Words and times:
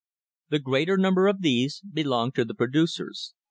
The 0.49 0.57
greater 0.57 0.97
number 0.97 1.27
of 1.27 1.43
these 1.43 1.79
belonged 1.93 2.33
to 2.33 2.43
the 2.43 2.55
producers. 2.55 3.35